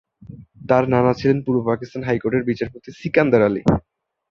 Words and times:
তার 0.69 0.83
নানা 0.89 1.11
ছিলেন 1.13 1.37
পূর্ব 1.45 1.59
পাকিস্তান 1.69 2.01
হাইকোর্টের 2.03 2.47
বিচারপতি 2.49 2.89
সিকান্দার 3.01 3.41
আলী। 3.47 3.61